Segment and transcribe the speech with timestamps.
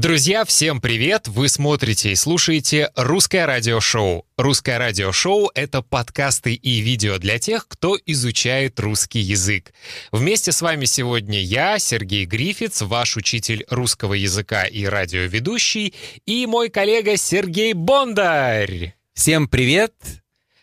[0.00, 1.28] Друзья, всем привет!
[1.28, 4.24] Вы смотрите и слушаете «Русское радиошоу».
[4.38, 9.74] «Русское радиошоу»— это подкасты и видео для тех, кто изучает русский язык.
[10.10, 15.92] Вместе с вами сегодня я, Сергей Грифиц, ваш учитель русского языка и радиоведущий,
[16.24, 18.94] и мой коллега Сергей Бондарь.
[19.12, 19.92] Всем привет!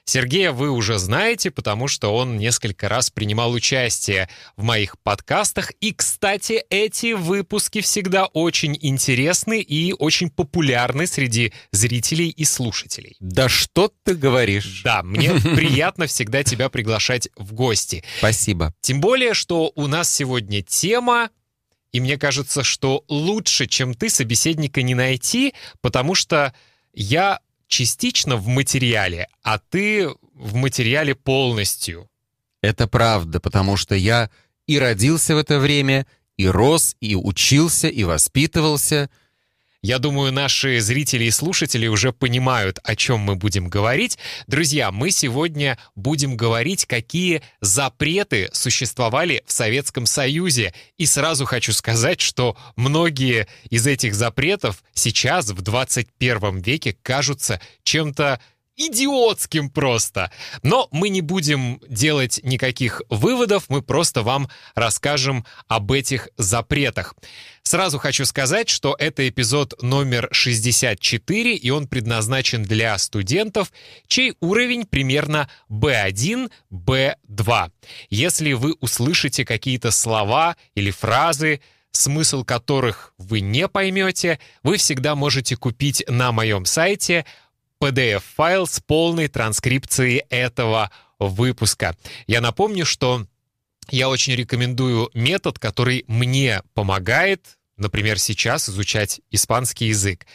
[0.10, 5.71] Сергея вы уже знаете, потому что он несколько раз принимал участие в моих подкастах.
[5.82, 13.18] И, кстати, эти выпуски всегда очень интересны и очень популярны среди зрителей и слушателей.
[13.20, 14.82] Да что ты говоришь?
[14.82, 18.06] Да, мне приятно всегда тебя приглашать в гости.
[18.20, 18.74] Спасибо.
[18.79, 21.29] Тем более, что у нас сегодня тема
[21.92, 26.54] и мне кажется, что лучше, чем ты, собеседника не найти, потому что
[26.93, 32.09] я частично в материале, а ты в материале полностью.
[32.62, 34.30] Это правда, потому что я
[34.66, 36.06] и родился в это время,
[36.38, 39.09] и рос, и учился, и воспитывался—
[39.83, 44.17] я думаю, наши зрители и слушатели уже понимают, о чем мы будем говорить.
[44.47, 50.73] Друзья, мы сегодня будем говорить, какие запреты существовали в Советском Союзе.
[50.97, 58.41] И сразу хочу сказать, что многие из этих запретов сейчас, в 21 веке, кажутся чем-то
[58.78, 60.31] идиотским просто.
[60.64, 67.16] Но мы не будем делать никаких выводов, мы просто вам расскажем об этих запретах.
[67.64, 73.73] Сразу хочу сказать, что это эпизод номер 64, и он предназначен для студентов,
[74.08, 77.72] чей уровень примерно B1, B2.
[78.09, 81.59] Если вы услышите какие-то слова или фразы,
[81.91, 87.25] смысл которых вы не поймете, вы всегда можете купить на моем сайте
[87.81, 91.95] PDF-файл с полной транскрипцией этого выпуска.
[92.28, 93.25] Я напомню, что
[93.89, 100.25] я очень рекомендую метод, который мне помогает, например, сейчас изучать испанский язык.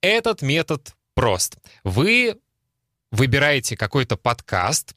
[0.00, 1.56] Этот метод прост.
[1.84, 2.38] Вы
[3.10, 4.94] выбираете какой-то подкаст,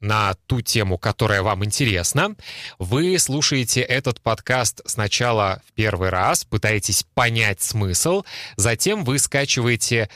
[0.00, 2.34] на ту тему, которая вам интересна.
[2.78, 8.24] Вы слушаете этот подкаст сначала в первый раз, пытаетесь понять смысл,
[8.56, 10.08] затем вы скачиваете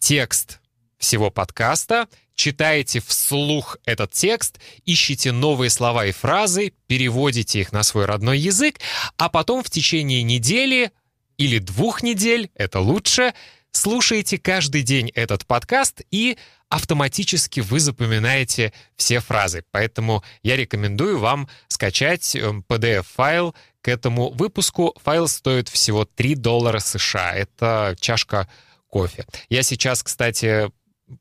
[0.00, 0.58] текст
[0.98, 8.06] всего подкаста, читаете вслух этот текст, ищите новые слова и фразы, переводите их на свой
[8.06, 8.80] родной язык,
[9.16, 10.90] а потом в течение недели
[11.36, 13.34] или двух недель, это лучше,
[13.72, 16.36] слушаете каждый день этот подкаст и
[16.68, 19.64] автоматически вы запоминаете все фразы.
[19.70, 24.94] Поэтому я рекомендую вам скачать PDF-файл эм, к этому выпуску.
[25.02, 27.34] Файл стоит всего 3 доллара США.
[27.34, 28.48] Это чашка
[28.90, 29.24] кофе.
[29.48, 30.70] Я сейчас, кстати,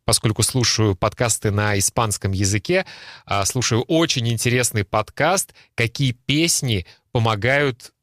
[0.06, 2.86] поскольку слушаю подкасты на испанском языке,
[3.26, 7.94] а, слушаю очень интересный подкаст, какие песни помогают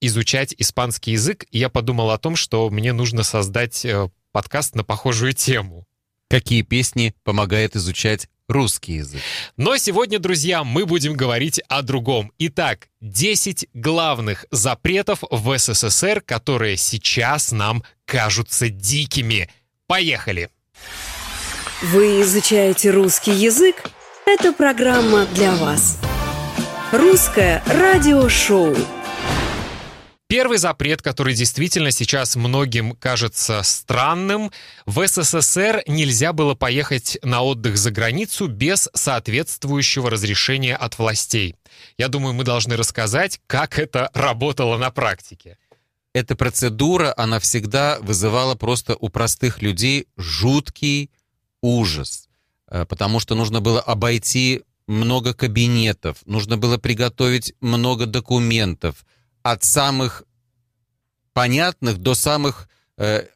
[0.00, 1.44] изучать испанский язык.
[1.50, 5.86] И я подумал о том, что мне нужно создать э, подкаст на похожую тему.
[6.28, 9.20] Какие песни помогают изучать русский язык.
[9.56, 12.32] Но сегодня, друзья, мы будем говорить о другом.
[12.38, 19.50] Итак, 10 главных запретов в СССР, которые сейчас нам кажутся дикими.
[19.86, 20.50] Поехали!
[21.82, 23.90] Вы изучаете русский язык?
[24.24, 25.98] Это программа для вас.
[26.90, 28.74] Русское радиошоу.
[30.28, 34.50] Первый запрет, который действительно сейчас многим кажется странным,
[34.84, 41.54] в СССР нельзя было поехать на отдых за границу без соответствующего разрешения от властей.
[41.96, 45.58] Я думаю, мы должны рассказать, как это работало на практике.
[46.12, 51.10] Эта процедура, она всегда вызывала просто у простых людей жуткий
[51.62, 52.28] ужас,
[52.68, 59.04] э, потому что нужно было обойти много кабинетов, нужно было приготовить много документов,
[59.52, 60.24] от самых
[61.32, 62.68] понятных до самых,
[62.98, 63.26] э,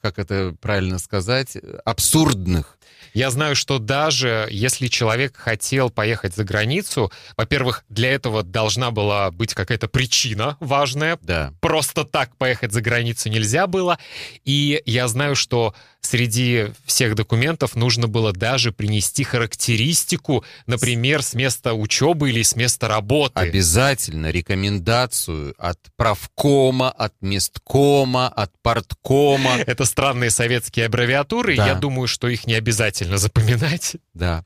[0.00, 2.78] как это правильно сказать, абсурдных.
[3.14, 9.30] Я знаю, что даже если человек хотел поехать за границу, во-первых, для этого должна была
[9.30, 11.18] быть какая-то причина важная.
[11.22, 11.52] Да.
[11.60, 13.98] Просто так поехать за границу нельзя было.
[14.44, 15.74] И я знаю, что
[16.06, 22.88] среди всех документов нужно было даже принести характеристику, например, с места учебы или с места
[22.88, 23.38] работы.
[23.40, 29.56] Обязательно рекомендацию от правкома, от месткома, от парткома.
[29.66, 31.66] Это странные советские аббревиатуры, да.
[31.66, 33.96] я думаю, что их не обязательно запоминать.
[34.14, 34.44] Да.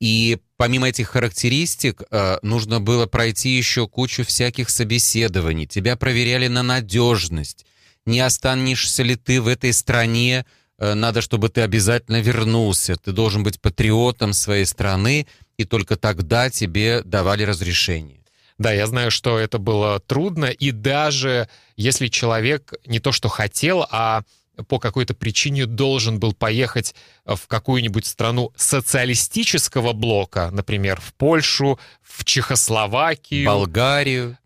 [0.00, 5.66] И помимо этих характеристик, э, нужно было пройти еще кучу всяких собеседований.
[5.66, 7.64] Тебя проверяли на надежность.
[8.04, 10.44] Не останешься ли ты в этой стране
[10.78, 12.96] надо, чтобы ты обязательно вернулся.
[12.96, 15.26] Ты должен быть патриотом своей страны,
[15.56, 18.20] и только тогда тебе давали разрешение.
[18.58, 23.86] Да, я знаю, что это было трудно, и даже если человек не то что хотел,
[23.90, 24.22] а
[24.68, 26.94] по какой-то причине должен был поехать
[27.26, 33.46] в какую-нибудь страну социалистического блока, например, в Польшу, в Чехословакию.
[33.46, 34.38] Болгарию.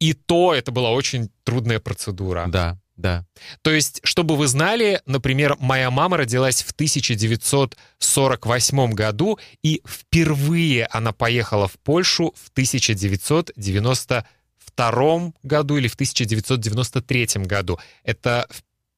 [0.00, 2.46] И то это была очень трудная процедура.
[2.48, 3.24] Да, да.
[3.62, 11.12] То есть, чтобы вы знали, например, моя мама родилась в 1948 году, и впервые она
[11.12, 17.80] поехала в Польшу в 1992 году или в 1993 году.
[18.04, 18.46] Это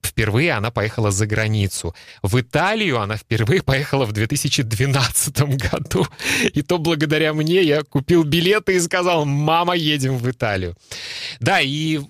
[0.06, 1.94] впервые она поехала за границу.
[2.22, 5.40] В Италию она впервые поехала в 2012
[5.70, 6.06] году.
[6.54, 10.76] И то благодаря мне я купил билеты и сказал, мама, едем в Италию.
[11.40, 12.00] Да, и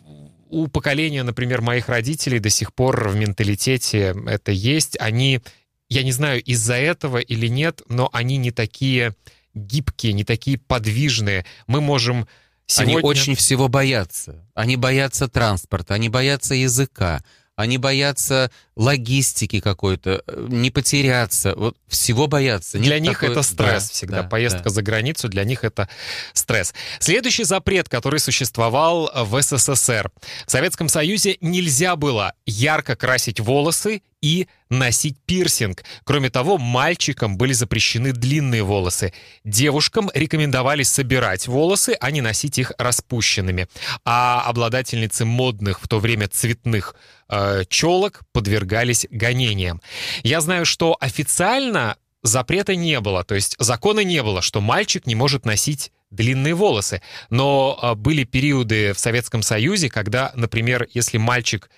[0.49, 4.97] у поколения, например, моих родителей до сих пор в менталитете это есть.
[5.01, 5.41] Они,
[5.89, 9.15] я не знаю, из-за этого или нет, но они не такие
[9.55, 11.45] гибкие, не такие подвижные.
[11.67, 12.29] Мы можем
[12.67, 12.99] сегодня...
[12.99, 14.45] Они очень всего боятся.
[14.55, 17.25] Они боятся транспорта, они боятся языка,
[17.56, 22.79] они боятся логистики какой-то, э, не потеряться, вот всего боятся.
[22.79, 23.31] Нет для них такой...
[23.31, 24.23] это стресс да, всегда.
[24.23, 24.70] Да, Поездка да.
[24.70, 25.88] за границу для них это
[26.35, 26.75] стресс.
[27.00, 30.11] Следующий запрет, который существовал в СССР.
[30.47, 35.85] В Советском Союзе нельзя было ярко красить волосы и носить пирсинг.
[36.05, 39.13] Кроме того, мальчикам были запрещены длинные волосы.
[39.45, 43.69] Девушкам рекомендовали собирать волосы, а не носить их распущенными.
[44.05, 46.97] А обладательницы модных в то время цветных
[47.29, 49.81] э, челок подвергались гонениям.
[50.23, 55.15] Я знаю, что официально запрета не было, то есть закона не было, что мальчик не
[55.15, 57.03] может носить длинные волосы.
[57.31, 61.71] Но э, были периоды в Советском Союзе, когда, например, если мальчик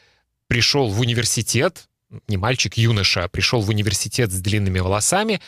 [0.47, 1.89] пришел в университет,
[2.27, 5.41] не мальчик, юноша, пришел в университет с длинными волосами,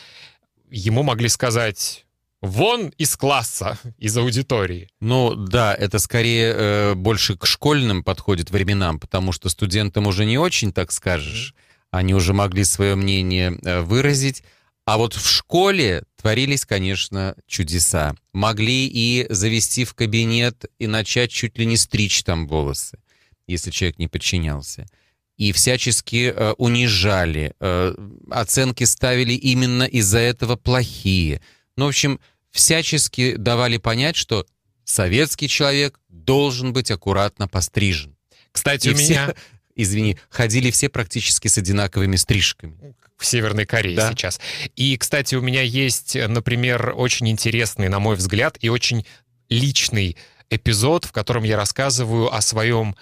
[0.69, 2.05] ему могли сказать
[2.41, 4.89] вон из класса, из аудитории.
[4.99, 10.37] Ну да, это скорее э, больше к школьным подходит временам, потому что студентам уже не
[10.37, 11.55] очень так скажешь.
[11.91, 14.43] Они уже могли свое мнение э, выразить.
[14.85, 18.15] А вот в школе творились, конечно, чудеса.
[18.33, 22.97] Могли и завести в кабинет и начать чуть ли не стричь там волосы,
[23.45, 24.87] если человек не подчинялся
[25.41, 27.55] и всячески э, унижали.
[27.59, 27.95] Э,
[28.29, 31.41] оценки ставили именно из-за этого плохие.
[31.75, 32.19] Ну, в общем,
[32.51, 34.45] всячески давали понять, что
[34.83, 38.15] советский человек должен быть аккуратно пострижен.
[38.51, 39.33] Кстати, и у все, меня...
[39.75, 42.93] Извини, ходили все практически с одинаковыми стрижками.
[43.17, 44.11] В Северной Корее да.
[44.11, 44.39] сейчас.
[44.75, 49.07] И, кстати, у меня есть, например, очень интересный, на мой взгляд, и очень
[49.49, 50.17] личный
[50.51, 52.95] эпизод, в котором я рассказываю о своем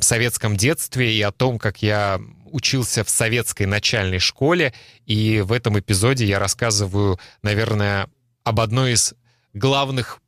[0.00, 4.72] советском детстве и о том, как я учился в советской начальной школе.
[5.06, 8.08] И в этом эпизоде я рассказываю, наверное,
[8.44, 9.14] об одной из
[9.52, 10.20] главных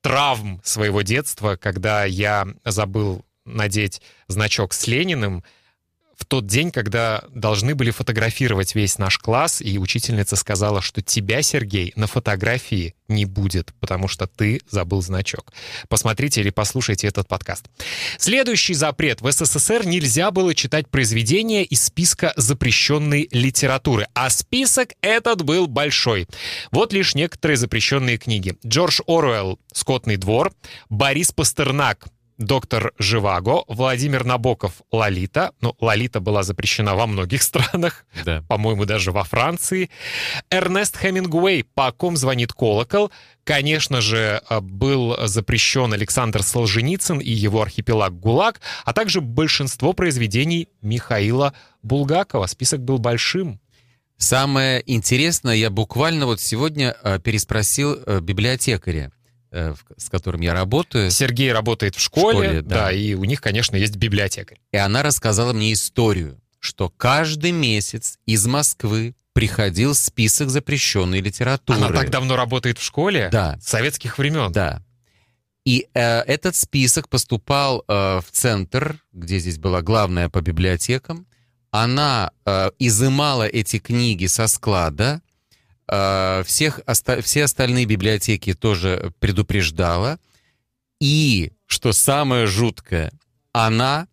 [0.00, 5.42] травм своего детства, когда я забыл надеть значок с Лениным,
[6.24, 11.42] в тот день, когда должны были фотографировать весь наш класс, и учительница сказала, что тебя,
[11.42, 15.52] Сергей, на фотографии не будет, потому что ты забыл значок.
[15.88, 17.66] Посмотрите или послушайте этот подкаст.
[18.16, 19.20] Следующий запрет.
[19.20, 26.26] В СССР нельзя было читать произведения из списка запрещенной литературы, а список этот был большой.
[26.70, 28.56] Вот лишь некоторые запрещенные книги.
[28.66, 30.54] Джордж Оруэлл «Скотный двор»,
[30.88, 32.06] Борис Пастернак
[32.38, 35.52] доктор Живаго, Владимир Набоков «Лолита».
[35.60, 38.42] Ну, «Лолита» была запрещена во многих странах, да.
[38.48, 39.90] по-моему, даже во Франции.
[40.50, 43.10] Эрнест Хемингуэй «По ком звонит колокол».
[43.44, 50.68] Конечно же, э, был запрещен Александр Солженицын и его архипелаг «ГУЛАГ», а также большинство произведений
[50.80, 52.46] Михаила Булгакова.
[52.46, 53.60] Список был большим.
[54.16, 59.12] Самое интересное, я буквально вот сегодня э, переспросил э, библиотекаря.
[59.56, 61.12] Э, с которым я работаю.
[61.12, 62.74] Сергей работает в школе, в школе да.
[62.86, 64.58] да, и у них, конечно, есть библиотекарь.
[64.72, 71.78] И она рассказала мне историю, что каждый месяц из Москвы приходил список запрещенной литературы.
[71.78, 73.28] Она так давно работает в школе?
[73.30, 73.56] Да.
[73.60, 74.50] С советских времен?
[74.50, 74.82] Да.
[75.64, 81.28] И э, этот список поступал э, в центр, где здесь была главная по библиотекам.
[81.70, 85.22] Она э, изымала эти книги со склада,
[85.88, 86.80] Э, всех,
[87.22, 90.18] все остальные библиотеки тоже предупреждала.
[91.00, 93.12] И, что самое жуткое,
[93.52, 94.08] она,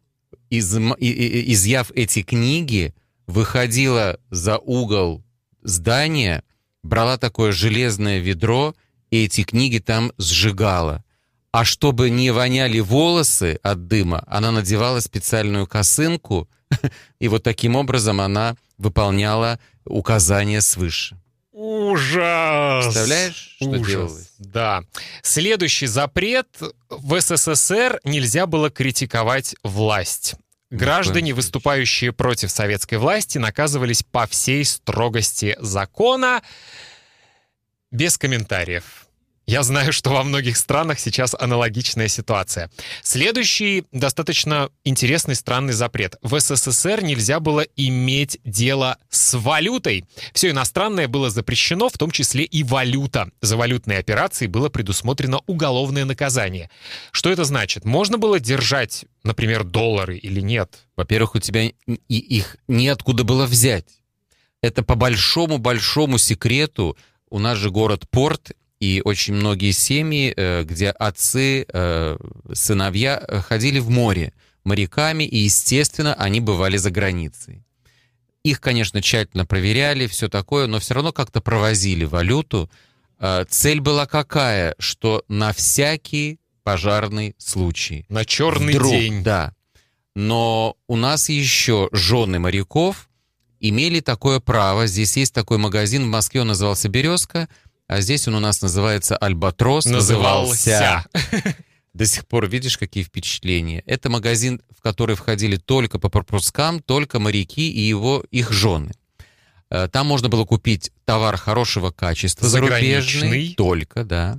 [0.49, 2.93] из, изъяв эти книги,
[3.27, 5.23] выходила за угол
[5.61, 6.43] здания,
[6.83, 8.75] брала такое железное ведро
[9.09, 11.03] и эти книги там сжигала.
[11.51, 16.49] А чтобы не воняли волосы от дыма, она надевала специальную косынку,
[17.19, 21.17] и вот таким образом она выполняла указания свыше.
[21.63, 22.85] Ужас!
[22.85, 23.87] Представляешь, что Ужас.
[23.87, 24.31] делалось?
[24.39, 24.83] Да.
[25.21, 26.47] Следующий запрет.
[26.89, 30.33] В СССР нельзя было критиковать власть.
[30.71, 36.41] Граждане, выступающие против советской власти, наказывались по всей строгости закона.
[37.91, 39.05] Без комментариев.
[39.47, 42.69] Я знаю, что во многих странах сейчас аналогичная ситуация.
[43.01, 46.15] Следующий достаточно интересный странный запрет.
[46.21, 50.05] В СССР нельзя было иметь дело с валютой.
[50.33, 53.29] Все иностранное было запрещено, в том числе и валюта.
[53.41, 56.69] За валютные операции было предусмотрено уголовное наказание.
[57.11, 57.83] Что это значит?
[57.83, 60.87] Можно было держать, например, доллары или нет?
[60.95, 61.73] Во-первых, у тебя и
[62.07, 63.85] их неоткуда было взять.
[64.61, 66.95] Это по большому-большому секрету.
[67.29, 72.17] У нас же город-порт, и очень многие семьи, э, где отцы, э,
[72.51, 74.33] сыновья э, ходили в море
[74.63, 77.63] моряками, и, естественно, они бывали за границей.
[78.43, 82.71] Их, конечно, тщательно проверяли, все такое, но все равно как-то провозили валюту.
[83.49, 84.73] Цель была какая?
[84.79, 88.05] Что на всякий пожарный случай.
[88.09, 89.23] На черный Вдруг, день.
[89.23, 89.53] Да.
[90.15, 93.09] Но у нас еще жены моряков
[93.59, 94.87] имели такое право.
[94.87, 97.47] Здесь есть такой магазин в Москве, он назывался «Березка»,
[97.91, 99.85] а здесь он у нас называется «Альбатрос».
[99.85, 101.05] Назывался.
[101.93, 103.83] До сих пор видишь, какие впечатления.
[103.85, 108.93] Это магазин, в который входили только по пропускам, только моряки и его, их жены.
[109.69, 113.55] Э, Там можно было купить товар хорошего качества, зарубежный.
[113.55, 114.37] Только, да.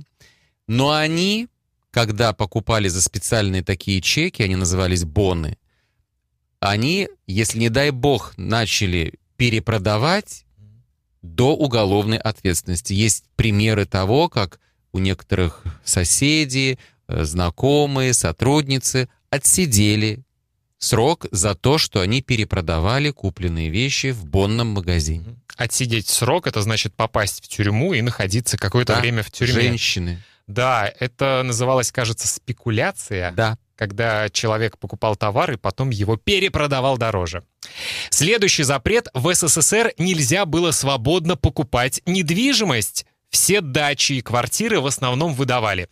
[0.67, 1.47] Но они,
[1.91, 5.59] когда покупали за специальные такие чеки, они назывались боны,
[6.59, 10.45] они, если не дай бог, начали перепродавать
[11.23, 12.93] до уголовной ответственности.
[12.93, 14.59] Есть примеры того, как
[14.91, 16.77] у некоторых соседей,
[17.07, 20.23] э, знакомые, сотрудницы отсидели
[20.77, 25.37] срок за то, что они перепродавали купленные вещи в бонном магазине.
[25.55, 29.53] Отсидеть срок— это значит попасть в тюрьму и находиться какое-то Да, время в тюрьме.
[29.53, 30.21] Женщины.
[30.45, 33.57] Да, это называлось, кажется, спекуляция, Да.
[33.75, 37.43] Когда человек покупал товар и потом его перепродавал дороже.
[38.09, 39.07] Следующий запрет.
[39.13, 43.05] В СССР нельзя было свободно покупать недвижимость.
[43.29, 45.89] Все дачи и квартиры в основном выдавали.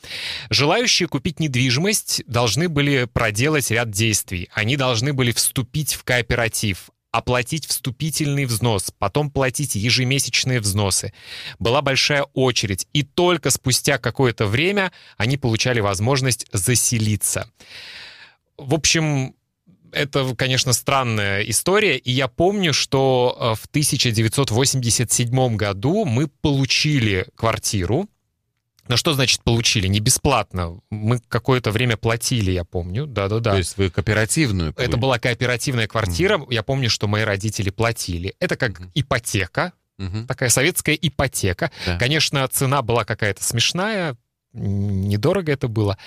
[0.51, 4.47] Желающие купить недвижимость должны были проделать ряд действий.
[4.53, 11.13] Они должны были вступить в кооператив, оплатить вступительный взнос, потом платить ежемесячные взносы.
[11.59, 17.49] Была большая очередь, и только спустя какое-то время они получали возможность заселиться.
[18.57, 19.35] В общем,
[19.91, 28.07] это, конечно, странная история, и я помню, что э, в 1987 году мы получили квартиру.
[28.87, 29.87] Ну что значит получили?
[29.87, 30.79] Не бесплатно.
[30.89, 33.05] Мы какое-то время платили, я помню.
[33.05, 33.51] Да-да-да.
[33.51, 34.73] То есть вы кооперативную.
[34.77, 36.41] Это была кооперативная квартира.
[36.49, 38.35] Я помню, что мои родители платили.
[38.39, 38.91] Это как Мгм.
[38.95, 40.27] ипотека, Мгм.
[40.27, 41.71] такая советская ипотека.
[41.85, 41.97] Да.
[41.97, 44.17] Конечно, цена была какая-то смешная,
[44.53, 45.97] недорого это было.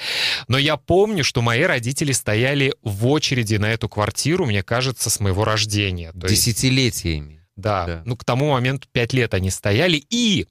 [0.48, 5.20] Но я помню, что мои родители стояли в очереди на эту квартиру, мне кажется, с
[5.20, 6.12] моего рождения.
[6.12, 7.40] То есть, Десятилетиями.
[7.56, 8.02] да, да.
[8.04, 9.96] ну к тому моменту пять лет они стояли.
[10.10, 10.46] И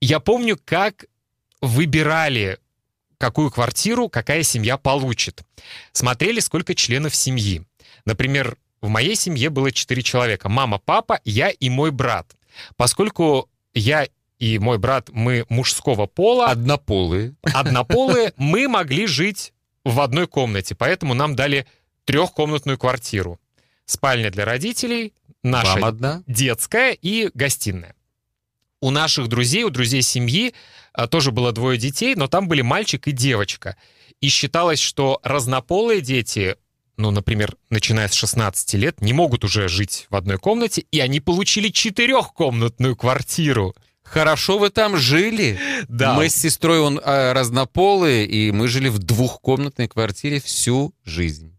[0.00, 1.06] я помню, как
[1.62, 2.58] выбирали,
[3.16, 5.42] какую квартиру какая семья получит.
[5.92, 7.64] Смотрели, сколько членов семьи.
[8.04, 10.48] Например, в моей семье было четыре человека.
[10.48, 12.36] Мама, папа, я и мой брат.
[12.76, 14.06] Поскольку я
[14.38, 17.34] и мой брат, мы мужского пола, Однополые.
[17.54, 19.52] однополые, мы могли жить
[19.84, 21.66] в одной комнате, поэтому нам дали
[22.04, 23.38] трехкомнатную квартиру.
[23.84, 25.14] Спальня для родителей,
[25.44, 25.78] наша
[26.26, 27.94] детская и гостиная.
[28.80, 30.54] У наших друзей, у друзей семьи
[31.10, 33.76] тоже было двое детей, но там были мальчик и девочка.
[34.20, 36.56] И считалось, что разнополые дети,
[36.96, 41.20] ну, например, начиная с 16 лет, не могут уже жить в одной комнате, и они
[41.20, 43.74] получили четырехкомнатную квартиру.
[44.04, 45.58] Хорошо вы там жили.
[45.88, 46.14] Да.
[46.14, 51.56] Мы с сестрой он а, разнополые, и мы жили в двухкомнатной квартире всю жизнь.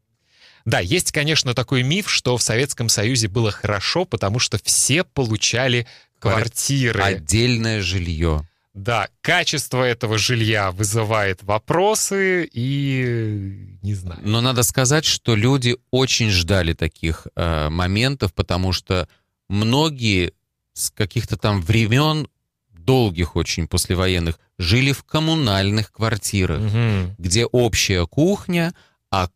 [0.66, 5.88] Да, есть, конечно, такой миф, что в Советском Союзе было хорошо, потому что все получали
[6.20, 7.02] квартиры.
[7.02, 8.48] Отдельное жилье.
[8.74, 14.20] Да, качество этого жилья вызывает вопросы и не знаю.
[14.24, 19.08] Но надо сказать, что люди очень ждали таких э, моментов, потому что
[19.48, 20.34] многие
[20.74, 22.28] с каких-то там времен,
[22.72, 27.16] долгих очень послевоенных, жили в коммунальных квартирах, Мгм.
[27.20, 28.74] где общая кухня,
[29.12, 29.30] а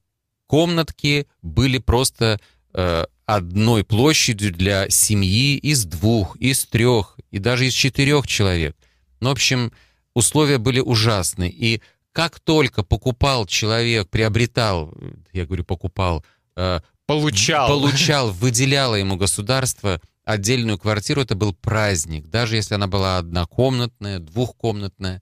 [0.48, 2.40] комнатки были просто
[2.74, 8.76] э, одной площадью для семьи из двух, из трех и даже из четырех человек.
[9.20, 9.72] Ну, в общем,
[10.14, 11.52] условия были ужасные.
[11.52, 11.82] И
[12.12, 14.94] как только покупал человек, приобретал,
[15.34, 17.70] я говорю, покупал, э, Получал.
[17.70, 25.22] получал, выделяло ему государство отдельную квартиру это был праздник, даже если она была однокомнатная, двухкомнатная.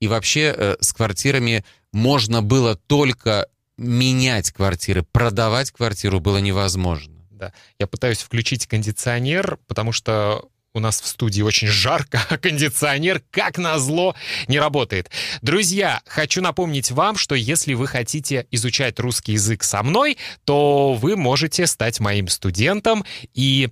[0.00, 7.14] И вообще э, с квартирами можно было только менять квартиры, продавать квартиру было невозможно.
[7.30, 7.52] Да.
[7.78, 13.58] Я пытаюсь включить кондиционер, потому что у нас в студии очень жарко, а кондиционер, как
[13.58, 14.14] назло,
[14.48, 15.10] не работает.
[15.42, 21.16] Друзья, хочу напомнить вам, что если вы хотите изучать русский язык со мной, то вы
[21.16, 23.68] можете стать моим студентом и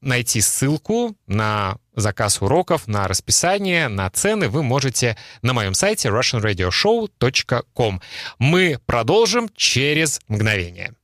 [0.00, 8.00] найти ссылку на заказ уроков, на расписание, на цены вы можете на моем сайте russianradioshow.com.
[8.38, 10.94] Мы продолжим через мгновение.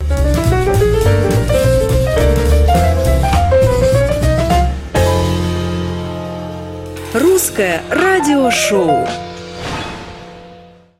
[7.18, 9.08] Русское радиошоу.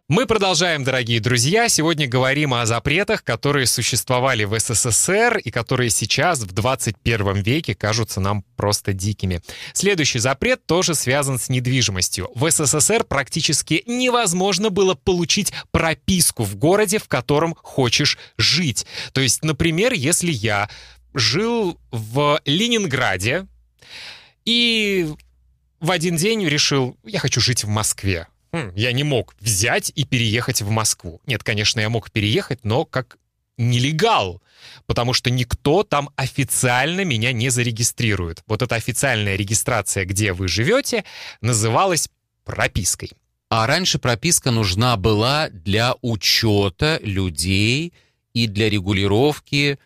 [0.09, 1.69] Мы продолжаем, дорогие друзья.
[1.69, 8.21] Сегодня говорим о запретах, которые существовали в СССР и которые сейчас, в 21 веке, кажутся
[8.21, 9.43] нам просто дикими.
[9.75, 12.31] Следующий запрет тоже связан с недвижимостью.
[12.35, 18.87] В СССР практически невозможно было получить прописку в городе, в котором хочешь жить.
[19.13, 20.71] То есть, например, если я
[21.13, 23.47] жил в Ленинграде
[24.47, 25.15] и
[25.81, 28.29] в один день решил, я хочу жить в Москве.
[28.53, 31.21] Хм, я не мог взять и переехать в Москву.
[31.27, 33.19] Нет, конечно, я мог переехать, но как
[33.59, 34.43] нелегал,
[34.87, 38.43] потому что никто там официально меня не зарегистрирует.
[38.47, 41.05] Вот эта официальная регистрация, где вы живете,
[41.41, 42.09] называлась
[42.45, 43.13] пропиской.
[43.49, 47.93] А раньше прописка нужна была для учета людей
[48.35, 49.79] и для регулировки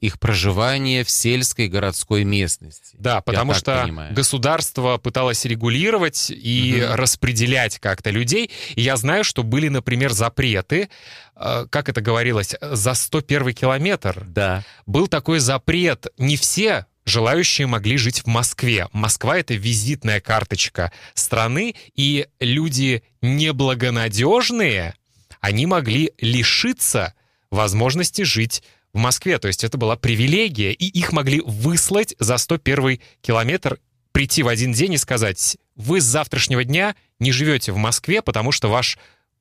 [0.00, 2.96] их проживание в сельской городской местности.
[2.98, 4.14] Да, потому что понимаю.
[4.14, 6.96] государство пыталось регулировать и угу.
[6.96, 8.50] распределять как-то людей.
[8.74, 10.90] И я знаю, что были, например, запреты,
[11.34, 14.24] а, как это говорилось, за 101 километр.
[14.26, 14.64] Да.
[14.86, 16.08] Был такой запрет.
[16.18, 18.88] Не все желающие могли жить в Москве.
[18.92, 24.94] Москва— это визитная карточка страны, и люди неблагонадежные,
[25.40, 27.14] они могли лишиться
[27.50, 29.38] возможности жить в Москве.
[29.38, 33.78] То есть это была привилегия, и их могли выслать за 101 километр,
[34.12, 38.52] прийти в один день и сказать, вы с завтрашнего дня не живете в Москве, потому
[38.52, 38.98] что ваш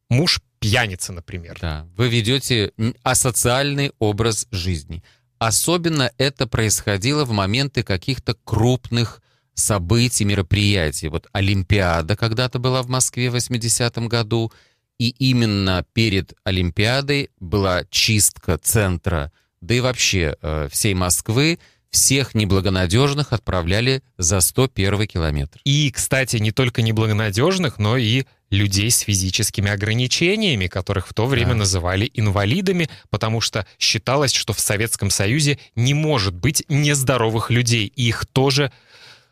[0.09, 1.57] муж пьяница, например.
[1.59, 5.03] Да, вы ведете асоциальный образ жизни.
[5.37, 9.21] Особенно это происходило в моменты каких-то крупных
[9.53, 11.07] событий, мероприятий.
[11.07, 14.51] Вот Олимпиада когда-то была в Москве в 80-м году,
[14.97, 19.31] и именно перед Олимпиадой была чистка центра,
[19.61, 25.59] да и вообще э, всей Москвы, всех неблагонадежных отправляли за 101 километр.
[25.63, 31.49] И, кстати, не только неблагонадежных, но и людей с физическими ограничениями, которых в то время
[31.49, 31.55] да.
[31.55, 38.07] называли инвалидами, потому что считалось, что в Советском Союзе не может быть нездоровых людей, и
[38.07, 38.71] их тоже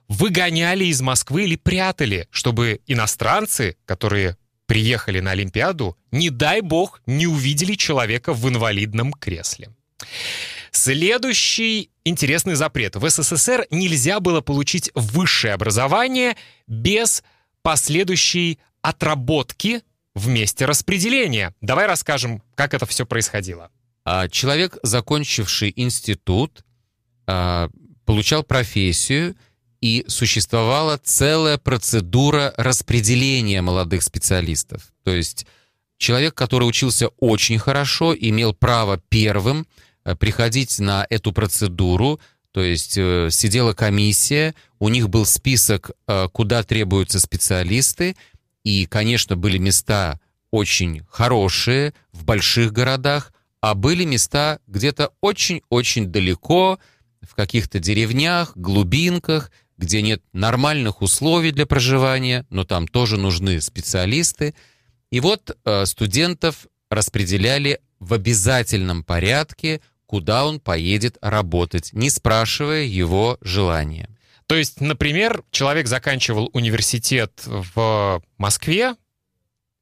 [0.07, 4.37] выгоняли из Москвы или прятали, чтобы иностранцы, которые
[4.67, 9.69] приехали на Олимпиаду, не дай бог, не увидели человека в инвалидном кресле.
[10.71, 12.95] Следующий интересный запрет.
[12.95, 16.35] В СССР нельзя было получить высшее образование
[16.67, 17.23] без
[17.61, 19.81] последующей отработки
[20.13, 21.53] в месте распределения.
[21.61, 23.71] Давай расскажем, как это все происходило.
[24.05, 26.63] А, человек, закончивший институт,
[27.25, 27.69] а,
[28.05, 29.35] получал профессию,
[29.81, 34.91] и существовала целая процедура распределения молодых специалистов.
[35.03, 35.45] То есть
[35.97, 39.67] человек, который учился очень хорошо, имел право первым
[40.15, 42.19] приходить на эту процедуру,
[42.51, 48.15] то есть э, сидела комиссия, у них был список, э, куда требуются специалисты,
[48.63, 50.19] и, конечно, были места
[50.51, 56.79] очень хорошие в больших городах, а были места где-то очень-очень далеко,
[57.21, 64.55] в каких-то деревнях, глубинках, где нет нормальных условий для проживания, но там тоже нужны специалисты.
[65.11, 73.37] И вот э, студентов распределяли в обязательном порядке, куда он поедет работать, не спрашивая его
[73.41, 74.09] желания.
[74.47, 78.95] То есть, например, человек заканчивал университет в Москве,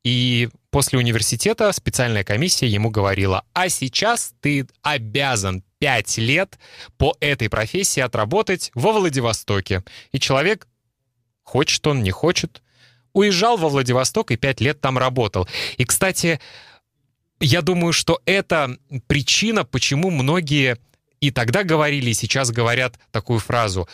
[0.03, 6.59] и после университета специальная комиссия ему говорила, а сейчас ты обязан 5 лет
[6.97, 9.83] по этой профессии отработать во Владивостоке.
[10.11, 10.67] И человек,
[11.43, 12.61] хочет он, не хочет,
[13.13, 15.47] уезжал во Владивосток и 5 лет там работал.
[15.77, 16.39] И, кстати,
[17.39, 20.77] я думаю, что это причина, почему многие
[21.19, 23.87] и тогда говорили, и сейчас говорят такую фразу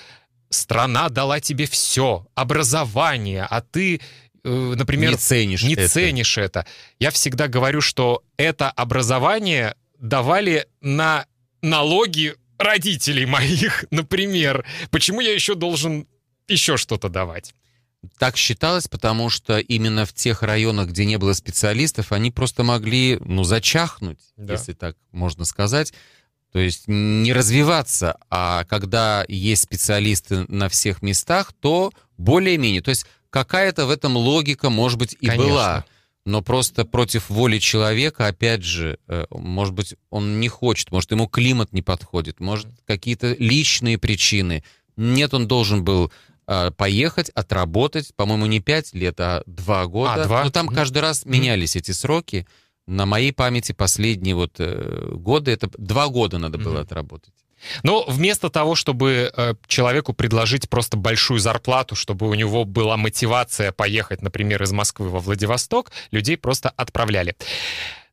[0.49, 4.01] «Страна дала тебе все, образование, а ты
[4.43, 5.87] э, например, не ценишь, не это.
[5.87, 6.65] ценишь это.
[6.99, 11.25] Я всегда говорю, что это образование давали на
[11.61, 14.65] налоги родителей моих, например.
[14.89, 16.07] Почему я еще должен
[16.47, 17.53] еще что-то давать?
[18.17, 23.17] Так считалось, потому что именно в тех районах, где не было специалистов, они просто могли,
[23.23, 24.53] ну, зачахнуть, Да.
[24.53, 25.93] если так можно сказать.
[26.51, 32.81] То есть не развиваться, а когда есть специалисты на всех местах, то более-менее.
[32.81, 35.47] То есть какая-то в этом логика, может быть, и Конечно.
[35.47, 35.85] была.
[36.25, 41.27] Но просто против воли человека, опять же, э, может быть, он не хочет, может, ему
[41.27, 44.63] климат не подходит, может, какие-то личные причины.
[44.97, 46.11] Нет, он должен был
[46.77, 50.23] поехать, отработать, по-моему, не пять лет, а два года.
[50.23, 50.43] А, два?
[50.43, 50.75] Но там Мгм.
[50.75, 52.45] каждый раз менялись эти сроки.
[52.87, 57.33] На моей памяти последние вот э, годы, это два года надо было отработать.
[57.83, 63.71] Но вместо того, чтобы э, человеку предложить просто большую зарплату, чтобы у него была мотивация
[63.71, 67.35] поехать, например, из Москвы во Владивосток, людей просто отправляли.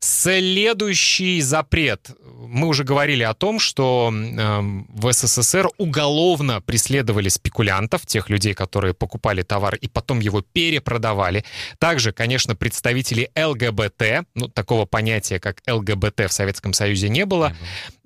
[0.01, 2.11] Следующий запрет.
[2.23, 8.95] Мы уже говорили о том, что эм, в СССР уголовно преследовали спекулянтов, тех людей, которые
[8.95, 11.45] покупали товар и потом его перепродавали.
[11.81, 17.57] Также, конечно, представители ЛГБТ, ну, такого понятия, как ЛГБТ в Советском Союзе не было,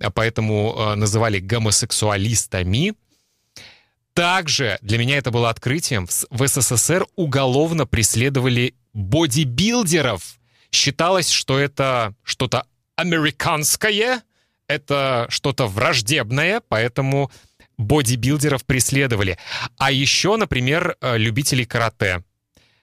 [0.00, 2.94] а поэтому э, называли гомосексуалистами.
[4.14, 6.06] Также для меня это было открытием.
[6.30, 10.38] В СССР уголовно преследовали бодибилдеров.
[10.72, 14.22] Считалось, что это что-то американское,
[14.66, 17.30] это что-то враждебное, поэтому
[17.78, 19.38] бодибилдеров преследовали.
[19.76, 22.24] А еще, например, э, любителей карате.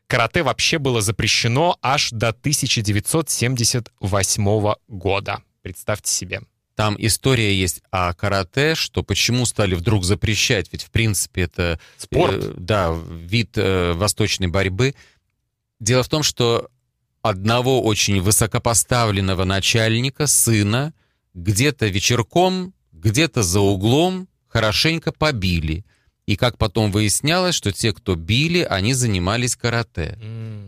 [0.08, 5.42] Карате вообще было запрещено аж до 1978 года.
[5.62, 6.42] Представьте себе.
[6.76, 12.42] Там история есть о карате, что почему стали вдруг запрещать, ведь в принципе это Спорт.
[12.42, 14.96] э, да, вид э, восточной борьбы.
[15.80, 16.70] Дело в том, что
[17.22, 20.94] одного очень высокопоставленного начальника, сына,
[21.34, 25.86] где-то вечерком, где-то за углом хорошенько побили.
[26.26, 30.20] И как потом выяснялось, что те, кто били, они занимались карате.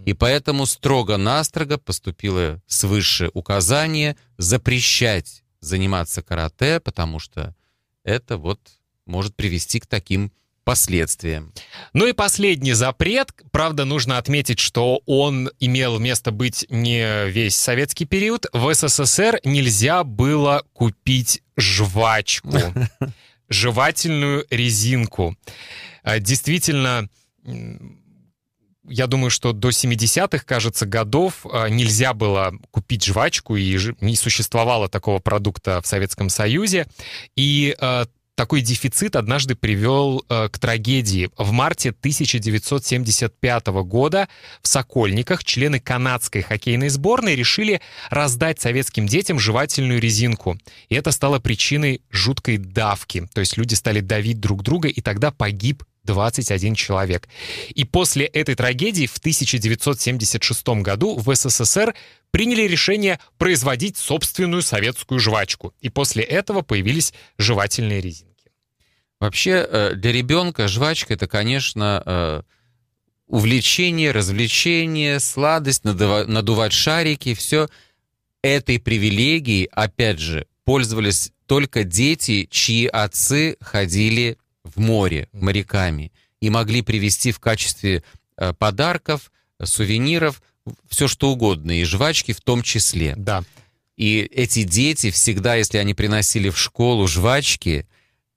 [0.05, 7.55] И поэтому строго-настрого поступило свыше указание запрещать заниматься карате, потому что
[8.03, 8.59] это вот
[9.05, 10.31] может привести к таким
[10.63, 11.53] последствиям.
[11.93, 13.31] Ну и последний запрет.
[13.51, 18.45] Правда, нужно отметить, что он имел место быть не весь советский период.
[18.53, 22.57] В СССР нельзя было купить жвачку,
[23.49, 25.35] жевательную резинку.
[26.03, 27.09] А, Действительно,
[28.83, 34.89] я думаю, что до 70-х, кажется, годов а, нельзя было купить жвачку, и не существовало
[34.89, 36.87] такого продукта в Советском Союзе.
[37.35, 41.29] И а, такой дефицит однажды привел э, к трагедии.
[41.37, 44.27] В марте 1975 года
[44.61, 50.57] в Сокольниках члены канадской хоккейной сборной решили раздать советским детям жевательную резинку.
[50.89, 53.27] И это стало причиной жуткой давки.
[53.33, 57.27] То есть люди стали давить друг друга, и тогда погиб 21 человек.
[57.69, 61.93] И после этой трагедии в 1976 году в СССР
[62.31, 65.73] приняли решение производить собственную советскую жвачку.
[65.81, 68.51] И после этого появились жевательные резинки.
[69.19, 72.41] Вообще э, для ребенка жвачка это, конечно, э,
[73.27, 77.69] увлечение, развлечение, сладость, надува- надувать шарики, все
[78.41, 86.81] этой привилегией, опять же, пользовались только дети, чьи отцы ходили в море моряками и могли
[86.81, 88.03] привезти в качестве
[88.37, 89.31] э, подарков,
[89.63, 90.41] сувениров
[90.87, 93.15] все что угодно, и жвачки в том числе.
[93.17, 93.43] Да.
[93.97, 97.87] И эти дети всегда, если они приносили в школу жвачки,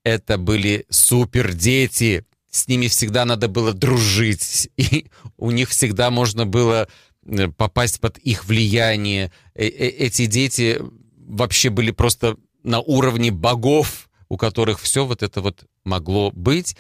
[0.03, 2.25] это были супер дети.
[2.51, 4.69] С ними всегда надо было дружить.
[4.77, 5.07] И
[5.39, 6.89] у них всегда можно было
[7.27, 9.33] э, попасть под их влияние.
[9.55, 10.81] Э- э- Эти дети
[11.17, 16.77] вообще были просто на уровне богов, у которых все вот это вот могло быть.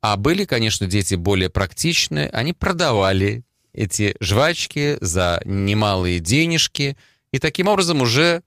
[0.00, 2.28] А были, конечно, дети более практичные.
[2.30, 6.96] Они продавали эти жвачки за немалые денежки.
[7.32, 8.42] И таким образом уже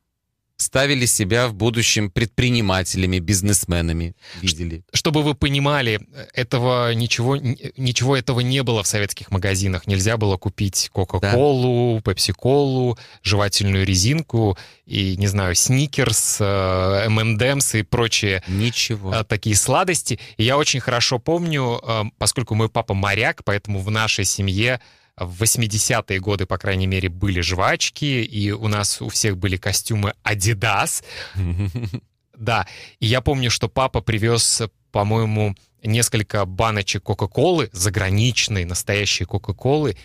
[0.58, 4.84] ставили себя в будущем предпринимателями, бизнесменами, видели.
[4.94, 6.00] Чтобы вы понимали,
[6.34, 9.88] этого ничего, ничего этого не было в советских магазинах.
[9.88, 18.44] Нельзя было купить Кока-Колу, Пепси-Колу, жевательную резинку и, не знаю, Сникерс, э, M&M's и прочие
[18.48, 19.14] Ничего.
[19.14, 20.20] э, такие сладости.
[20.38, 24.80] И я очень хорошо помню, э, поскольку мой папа моряк, поэтому в нашей семье
[25.18, 30.14] в 80-е годы, по крайней мере, были жвачки, и у нас у всех были костюмы
[30.24, 31.04] Adidas.
[32.36, 32.66] Да,
[33.00, 39.96] и я помню, что папа привез, по-моему, несколько баночек Кока-Колы, заграничной, настоящей Кока-Колы,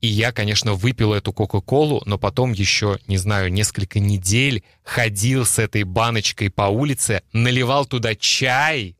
[0.00, 5.60] И я, конечно, выпил эту Кока-Колу, но потом еще, не знаю, несколько недель ходил с
[5.60, 8.95] этой баночкой по улице, наливал туда чай,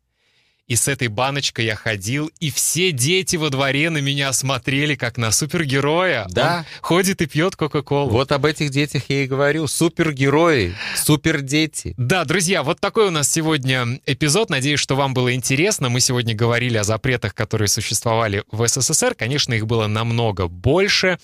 [0.67, 5.17] и с этой баночкой я ходил, и все дети во дворе на меня смотрели, как
[5.17, 6.27] на супергероя.
[6.31, 6.59] Да.
[6.59, 8.11] Он ходит и пьет Кока-Колу.
[8.11, 9.67] Вот об этих детях я и говорю.
[9.67, 11.95] Супергерои, супердети.
[11.97, 14.51] Да, друзья, вот такой у нас сегодня эпизод.
[14.51, 15.89] Надеюсь, что вам было интересно.
[15.89, 19.15] Мы сегодня говорили о запретах, которые существовали в СССР.
[19.15, 21.19] Конечно, их было намного больше.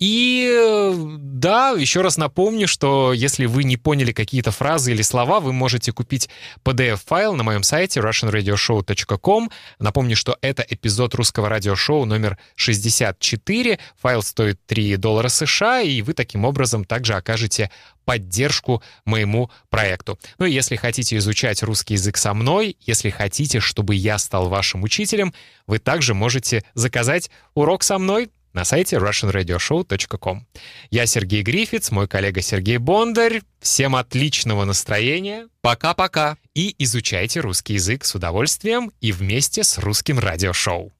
[0.00, 5.52] И да, еще раз напомню, что если вы не поняли какие-то фразы или слова, вы
[5.52, 6.28] можете купить
[6.64, 9.50] PDF-файл на моем сайте russianradioshow.com.
[9.78, 13.78] Напомню, что это эпизод русского радиошоу номер 64.
[14.00, 17.70] Файл стоит 3 доллара США, и вы таким образом также окажете
[18.04, 20.18] поддержку моему проекту.
[20.38, 24.82] Ну и если хотите изучать русский язык со мной, если хотите, чтобы я стал вашим
[24.82, 25.32] учителем,
[25.68, 30.42] вы также можете заказать урок со мной на сайте russianradioshow.com.
[30.90, 33.42] Я Сергей Грифиц, мой коллега Сергей Бондарь.
[33.60, 35.48] Всем отличного настроения.
[35.60, 36.38] Пока-пока.
[36.54, 40.92] И изучайте русский язык с удовольствием и вместе с русским радиошоу.